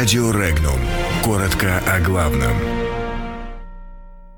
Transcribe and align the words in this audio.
Радио 0.00 0.30
Регнум. 0.30 0.80
Коротко 1.22 1.78
о 1.86 2.00
главном. 2.00 2.54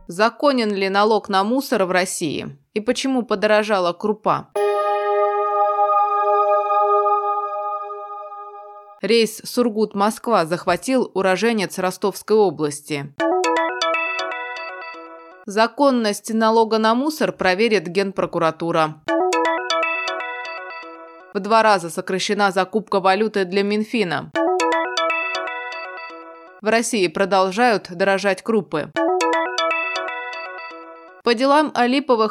Законен 0.09 0.75
ли 0.75 0.89
налог 0.89 1.29
на 1.29 1.45
мусор 1.45 1.85
в 1.85 1.93
России? 1.93 2.59
И 2.75 2.81
почему 2.81 3.23
подорожала 3.23 3.93
крупа? 3.93 4.49
Рейс 9.03 9.41
Сургут-Москва 9.45 10.47
захватил 10.47 11.09
уроженец 11.15 11.79
Ростовской 11.79 12.37
области. 12.37 13.15
Законность 15.47 16.35
налога 16.35 16.79
на 16.79 16.97
мусор 16.97 17.31
проверит 17.31 17.87
Генпрокуратура. 17.87 19.01
В 21.33 21.39
два 21.39 21.63
раза 21.63 21.89
сокращена 21.89 22.51
закупка 22.51 22.99
валюты 22.99 23.45
для 23.45 23.63
Минфина. 23.63 24.33
В 26.63 26.71
России 26.71 27.09
продолжают 27.09 27.89
дорожать 27.91 28.43
крупы. 28.43 28.93
По 31.25 31.35
делам 31.35 31.73
о 31.75 31.89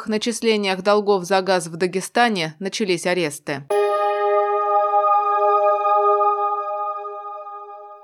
начислениях 0.08 0.82
долгов 0.82 1.24
за 1.24 1.42
газ 1.42 1.66
в 1.66 1.76
Дагестане 1.76 2.54
начались 2.58 3.04
аресты. 3.04 3.66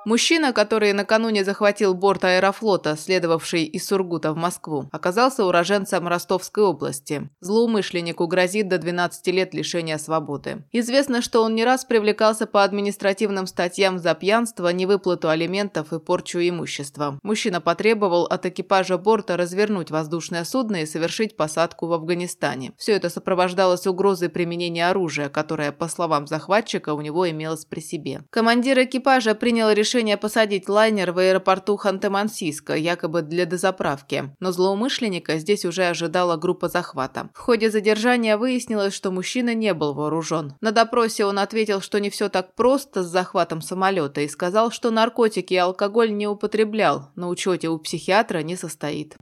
Мужчина, 0.09 0.55
который 0.55 0.95
накануне 0.95 1.45
захватил 1.45 1.93
борт 1.93 2.25
аэрофлота, 2.25 2.97
следовавший 2.97 3.65
из 3.65 3.87
Сургута 3.87 4.33
в 4.33 4.39
Москву, 4.39 4.89
оказался 4.91 5.45
уроженцем 5.45 6.09
Ростовской 6.09 6.65
области. 6.65 7.29
Злоумышленнику 7.41 8.27
грозит 8.27 8.69
до 8.69 8.79
12 8.79 9.27
лет 9.27 9.53
лишения 9.53 9.99
свободы. 9.99 10.65
Известно, 10.73 11.21
что 11.21 11.43
он 11.43 11.55
не 11.55 11.63
раз 11.63 11.85
привлекался 11.85 12.47
по 12.47 12.65
административным 12.65 13.47
статьям 13.47 13.99
за 13.99 14.15
пьянство, 14.15 14.69
невыплату 14.69 15.29
алиментов 15.29 15.93
и 15.93 15.99
порчу 15.99 16.39
имущества. 16.39 17.19
Мужчина 17.23 17.61
потребовал 17.61 18.25
от 18.25 18.47
экипажа 18.47 18.97
борта 18.97 19.37
развернуть 19.37 19.91
воздушное 19.91 20.45
судно 20.45 20.85
и 20.85 20.87
совершить 20.87 21.37
посадку 21.37 21.87
в 21.87 21.93
Афганистане. 21.93 22.73
Все 22.79 22.93
это 22.93 23.11
сопровождалось 23.11 23.87
угрозой 23.87 24.31
применения 24.31 24.89
оружия, 24.89 25.29
которое, 25.29 25.71
по 25.71 25.87
словам 25.87 26.27
захватчика, 26.27 26.95
у 26.95 27.03
него 27.03 27.29
имелось 27.29 27.67
при 27.67 27.81
себе. 27.81 28.23
Командир 28.31 28.83
экипажа 28.83 29.35
принял 29.35 29.71
решение 29.71 29.98
решение 29.99 30.17
посадить 30.17 30.69
лайнер 30.69 31.11
в 31.11 31.19
аэропорту 31.19 31.77
Ханты-Мансийска, 31.77 32.79
якобы 32.79 33.23
для 33.23 33.47
дозаправки. 33.47 34.31
Но 34.39 34.53
злоумышленника 34.53 35.39
здесь 35.39 35.65
уже 35.65 35.87
ожидала 35.87 36.37
группа 36.37 36.69
захвата. 36.69 37.31
В 37.35 37.41
ходе 37.41 37.69
задержания 37.69 38.37
выяснилось, 38.37 38.95
что 38.95 39.11
мужчина 39.11 39.55
не 39.55 39.75
был 39.75 39.95
вооружен. 39.95 40.55
На 40.61 40.71
допросе 40.71 41.25
он 41.25 41.41
ответил, 41.41 41.81
что 41.81 41.99
не 41.99 42.11
все 42.11 42.29
так 42.29 42.55
просто 42.55 43.03
с 43.03 43.09
захватом 43.09 43.61
самолета 43.61 44.21
и 44.21 44.29
сказал, 44.29 44.71
что 44.71 44.93
наркотики 44.93 45.55
и 45.55 45.57
алкоголь 45.57 46.13
не 46.13 46.29
употреблял, 46.29 47.09
на 47.17 47.29
учете 47.29 47.69
у 47.69 47.79
психиатра 47.79 48.43
не 48.43 48.55
состоит. 48.55 49.17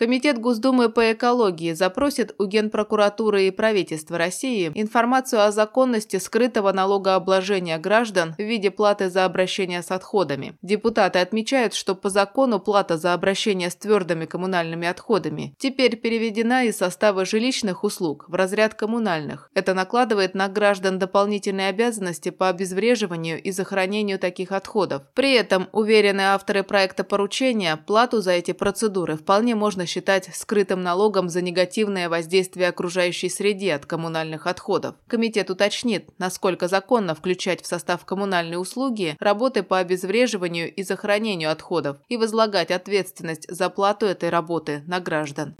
Комитет 0.00 0.38
Госдумы 0.38 0.88
по 0.88 1.12
экологии 1.12 1.74
запросит 1.74 2.34
у 2.38 2.46
Генпрокуратуры 2.46 3.46
и 3.46 3.50
правительства 3.50 4.16
России 4.16 4.72
информацию 4.74 5.44
о 5.44 5.52
законности 5.52 6.16
скрытого 6.16 6.72
налогообложения 6.72 7.76
граждан 7.76 8.34
в 8.38 8.42
виде 8.42 8.70
платы 8.70 9.10
за 9.10 9.26
обращение 9.26 9.82
с 9.82 9.90
отходами. 9.90 10.54
Депутаты 10.62 11.18
отмечают, 11.18 11.74
что 11.74 11.94
по 11.94 12.08
закону 12.08 12.60
плата 12.60 12.96
за 12.96 13.12
обращение 13.12 13.68
с 13.68 13.76
твердыми 13.76 14.24
коммунальными 14.24 14.88
отходами 14.88 15.54
теперь 15.58 15.96
переведена 15.96 16.64
из 16.64 16.78
состава 16.78 17.26
жилищных 17.26 17.84
услуг 17.84 18.24
в 18.26 18.34
разряд 18.34 18.72
коммунальных. 18.72 19.50
Это 19.52 19.74
накладывает 19.74 20.32
на 20.34 20.48
граждан 20.48 20.98
дополнительные 20.98 21.68
обязанности 21.68 22.30
по 22.30 22.48
обезвреживанию 22.48 23.38
и 23.38 23.50
захоронению 23.50 24.18
таких 24.18 24.52
отходов. 24.52 25.02
При 25.12 25.34
этом, 25.34 25.68
уверены 25.72 26.22
авторы 26.22 26.62
проекта 26.62 27.04
поручения, 27.04 27.76
плату 27.76 28.22
за 28.22 28.30
эти 28.30 28.52
процедуры 28.52 29.18
вполне 29.18 29.54
можно 29.54 29.86
считать 29.90 30.30
скрытым 30.34 30.82
налогом 30.82 31.28
за 31.28 31.42
негативное 31.42 32.08
воздействие 32.08 32.68
окружающей 32.68 33.28
среде 33.28 33.74
от 33.74 33.86
коммунальных 33.86 34.46
отходов. 34.46 34.94
Комитет 35.08 35.50
уточнит, 35.50 36.08
насколько 36.18 36.68
законно 36.68 37.14
включать 37.14 37.62
в 37.62 37.66
состав 37.66 38.04
коммунальной 38.04 38.60
услуги 38.60 39.16
работы 39.18 39.62
по 39.62 39.78
обезвреживанию 39.78 40.72
и 40.72 40.82
захоронению 40.82 41.50
отходов 41.50 41.98
и 42.08 42.16
возлагать 42.16 42.70
ответственность 42.70 43.50
за 43.50 43.68
плату 43.68 44.06
этой 44.06 44.30
работы 44.30 44.82
на 44.86 45.00
граждан. 45.00 45.56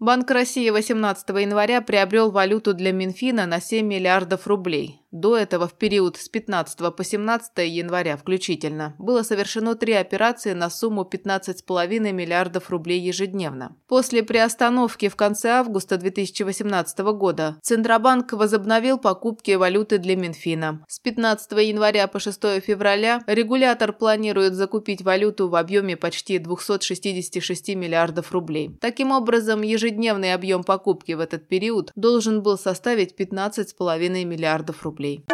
Банк 0.00 0.30
России 0.30 0.70
18 0.70 1.28
января 1.28 1.82
приобрел 1.82 2.30
валюту 2.30 2.72
для 2.72 2.90
Минфина 2.90 3.44
на 3.44 3.60
7 3.60 3.86
миллиардов 3.86 4.46
рублей. 4.46 4.99
До 5.12 5.36
этого 5.36 5.66
в 5.66 5.74
период 5.74 6.16
с 6.16 6.28
15 6.28 6.94
по 6.94 7.02
17 7.02 7.50
января 7.66 8.16
включительно 8.16 8.94
было 8.98 9.24
совершено 9.24 9.74
три 9.74 9.92
операции 9.94 10.52
на 10.52 10.70
сумму 10.70 11.02
15,5 11.02 12.12
миллиардов 12.12 12.70
рублей 12.70 13.00
ежедневно. 13.00 13.76
После 13.88 14.22
приостановки 14.22 15.08
в 15.08 15.16
конце 15.16 15.50
августа 15.50 15.96
2018 15.96 16.98
года 17.00 17.56
Центробанк 17.60 18.32
возобновил 18.34 18.98
покупки 18.98 19.50
валюты 19.52 19.98
для 19.98 20.14
Минфина. 20.14 20.84
С 20.86 21.00
15 21.00 21.50
января 21.52 22.06
по 22.06 22.20
6 22.20 22.40
февраля 22.60 23.24
регулятор 23.26 23.92
планирует 23.92 24.54
закупить 24.54 25.02
валюту 25.02 25.48
в 25.48 25.56
объеме 25.56 25.96
почти 25.96 26.38
266 26.38 27.74
миллиардов 27.74 28.30
рублей. 28.30 28.78
Таким 28.80 29.10
образом, 29.10 29.62
ежедневный 29.62 30.34
объем 30.34 30.62
покупки 30.62 31.12
в 31.12 31.20
этот 31.20 31.48
период 31.48 31.90
должен 31.96 32.42
был 32.42 32.56
составить 32.56 33.18
15,5 33.18 34.24
миллиардов 34.24 34.84
рублей 34.84 34.99
рублей. 35.00 35.24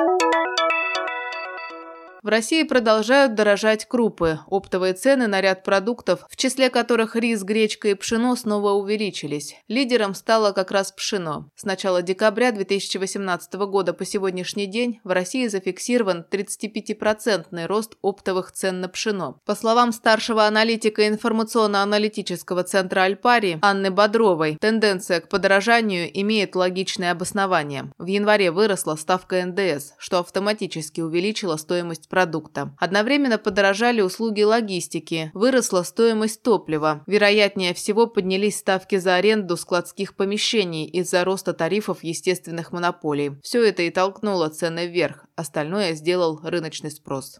В 2.26 2.28
России 2.28 2.64
продолжают 2.64 3.36
дорожать 3.36 3.86
крупы. 3.86 4.40
Оптовые 4.48 4.94
цены 4.94 5.28
на 5.28 5.40
ряд 5.40 5.62
продуктов, 5.62 6.26
в 6.28 6.34
числе 6.34 6.70
которых 6.70 7.14
рис, 7.14 7.44
гречка 7.44 7.86
и 7.86 7.94
пшено, 7.94 8.34
снова 8.34 8.72
увеличились. 8.72 9.54
Лидером 9.68 10.12
стало 10.12 10.50
как 10.50 10.72
раз 10.72 10.90
пшено. 10.90 11.48
С 11.54 11.62
начала 11.62 12.02
декабря 12.02 12.50
2018 12.50 13.54
года 13.68 13.92
по 13.94 14.04
сегодняшний 14.04 14.66
день 14.66 14.98
в 15.04 15.12
России 15.12 15.46
зафиксирован 15.46 16.26
35% 16.28 17.66
рост 17.68 17.94
оптовых 18.02 18.50
цен 18.50 18.80
на 18.80 18.88
пшено. 18.88 19.40
По 19.44 19.54
словам 19.54 19.92
старшего 19.92 20.46
аналитика 20.46 21.06
информационно-аналитического 21.06 22.64
центра 22.64 23.02
Альпари 23.02 23.60
Анны 23.62 23.92
Бодровой, 23.92 24.58
тенденция 24.60 25.20
к 25.20 25.28
подорожанию 25.28 26.10
имеет 26.12 26.56
логичное 26.56 27.12
обоснование. 27.12 27.92
В 27.98 28.06
январе 28.06 28.50
выросла 28.50 28.96
ставка 28.96 29.46
НДС, 29.46 29.92
что 29.96 30.18
автоматически 30.18 31.00
увеличило 31.00 31.56
стоимость 31.56 32.08
продукта. 32.16 32.74
Одновременно 32.78 33.36
подорожали 33.36 34.00
услуги 34.00 34.40
логистики, 34.40 35.30
выросла 35.34 35.82
стоимость 35.82 36.42
топлива. 36.42 37.04
Вероятнее 37.06 37.74
всего 37.74 38.06
поднялись 38.06 38.56
ставки 38.56 38.96
за 38.96 39.16
аренду 39.16 39.58
складских 39.58 40.16
помещений 40.16 40.86
из-за 40.86 41.24
роста 41.24 41.52
тарифов 41.52 42.02
естественных 42.02 42.72
монополий. 42.72 43.32
Все 43.42 43.62
это 43.62 43.82
и 43.82 43.90
толкнуло 43.90 44.48
цены 44.48 44.86
вверх, 44.86 45.26
остальное 45.36 45.92
сделал 45.92 46.40
рыночный 46.42 46.90
спрос. 46.90 47.38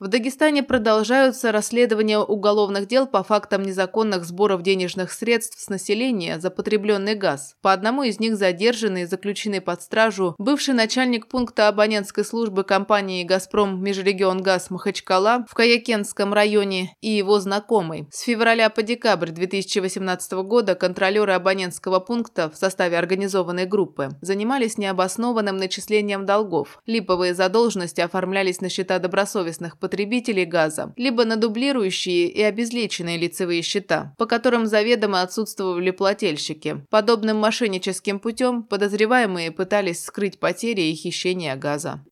В 0.00 0.08
Дагестане 0.08 0.64
продолжаются 0.64 1.52
расследования 1.52 2.18
уголовных 2.18 2.88
дел 2.88 3.06
по 3.06 3.22
фактам 3.22 3.62
незаконных 3.62 4.24
сборов 4.24 4.62
денежных 4.62 5.12
средств 5.12 5.60
с 5.60 5.68
населения 5.68 6.40
за 6.40 6.50
потребленный 6.50 7.14
газ. 7.14 7.54
По 7.62 7.72
одному 7.72 8.02
из 8.02 8.18
них 8.18 8.36
задержаны 8.36 9.02
и 9.02 9.06
заключены 9.06 9.60
под 9.60 9.82
стражу 9.82 10.34
бывший 10.38 10.74
начальник 10.74 11.28
пункта 11.28 11.68
абонентской 11.68 12.24
службы 12.24 12.64
компании 12.64 13.22
«Газпром 13.22 13.82
Межрегионгаз» 13.84 14.70
Махачкала 14.70 15.46
в 15.48 15.54
Каякенском 15.54 16.34
районе 16.34 16.96
и 17.00 17.10
его 17.10 17.38
знакомый. 17.38 18.08
С 18.10 18.22
февраля 18.22 18.70
по 18.70 18.82
декабрь 18.82 19.30
2018 19.30 20.32
года 20.42 20.74
контролеры 20.74 21.34
абонентского 21.34 22.00
пункта 22.00 22.50
в 22.50 22.56
составе 22.56 22.98
организованной 22.98 23.66
группы 23.66 24.10
занимались 24.22 24.76
необоснованным 24.76 25.56
начислением 25.56 26.26
долгов. 26.26 26.80
Липовые 26.84 27.32
задолженности 27.32 28.00
оформлялись 28.00 28.60
на 28.60 28.68
счета 28.68 28.98
добросовестных 28.98 29.78
потребителей 29.84 30.46
газа, 30.46 30.94
либо 30.96 31.26
на 31.26 31.36
дублирующие 31.36 32.26
и 32.26 32.40
обезличенные 32.40 33.18
лицевые 33.18 33.60
счета, 33.60 34.14
по 34.16 34.24
которым 34.24 34.64
заведомо 34.64 35.20
отсутствовали 35.20 35.90
плательщики. 35.90 36.86
Подобным 36.88 37.36
мошенническим 37.36 38.18
путем 38.18 38.62
подозреваемые 38.62 39.50
пытались 39.50 40.02
скрыть 40.02 40.40
потери 40.40 40.80
и 40.80 40.94
хищения 40.94 41.54
газа. 41.54 42.02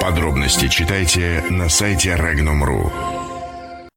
Подробности 0.00 0.68
читайте 0.68 1.42
на 1.50 1.68
сайте 1.68 2.10
Regnum.ru. 2.10 3.19